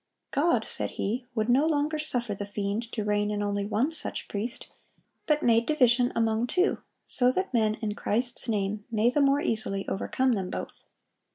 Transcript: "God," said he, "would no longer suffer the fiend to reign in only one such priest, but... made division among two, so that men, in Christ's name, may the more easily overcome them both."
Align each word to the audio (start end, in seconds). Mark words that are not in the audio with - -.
"God," 0.31 0.65
said 0.67 0.93
he, 0.97 1.27
"would 1.35 1.47
no 1.47 1.67
longer 1.67 1.99
suffer 1.99 2.33
the 2.33 2.47
fiend 2.47 2.91
to 2.93 3.03
reign 3.03 3.29
in 3.29 3.43
only 3.43 3.63
one 3.65 3.91
such 3.91 4.27
priest, 4.27 4.67
but... 5.27 5.43
made 5.43 5.67
division 5.67 6.11
among 6.15 6.47
two, 6.47 6.79
so 7.05 7.31
that 7.31 7.53
men, 7.53 7.75
in 7.83 7.93
Christ's 7.93 8.49
name, 8.49 8.83
may 8.89 9.11
the 9.11 9.21
more 9.21 9.41
easily 9.41 9.87
overcome 9.87 10.31
them 10.31 10.49
both." 10.49 10.85